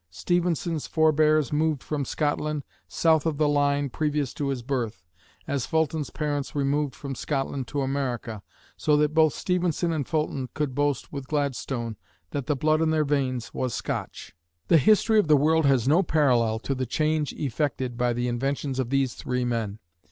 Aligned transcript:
Stephenson's 0.09 0.87
forbears 0.87 1.53
moved 1.53 1.83
from 1.83 2.05
Scotland 2.05 2.63
south 2.87 3.27
of 3.27 3.37
the 3.37 3.47
line 3.47 3.87
previous 3.87 4.33
to 4.33 4.47
his 4.47 4.63
birth, 4.63 5.03
as 5.45 5.67
Fulton's 5.67 6.09
parents 6.09 6.55
removed 6.55 6.95
from 6.95 7.13
Scotland 7.13 7.67
to 7.67 7.81
America, 7.83 8.41
so 8.75 8.97
that 8.97 9.13
both 9.13 9.31
Stephenson 9.31 9.93
and 9.93 10.07
Fulton 10.07 10.49
could 10.55 10.73
boast 10.73 11.13
with 11.13 11.27
Gladstone 11.27 11.97
that 12.31 12.47
the 12.47 12.55
blood 12.55 12.81
in 12.81 12.89
their 12.89 13.05
veins 13.05 13.53
was 13.53 13.75
Scotch. 13.75 14.33
The 14.69 14.79
history 14.79 15.19
of 15.19 15.27
the 15.27 15.37
world 15.37 15.67
has 15.67 15.87
no 15.87 16.01
parallel 16.01 16.57
to 16.61 16.73
the 16.73 16.87
change 16.87 17.31
effected 17.33 17.95
by 17.95 18.11
the 18.11 18.27
inventions 18.27 18.79
of 18.79 18.89
these 18.89 19.13
three 19.13 19.45
men. 19.45 19.77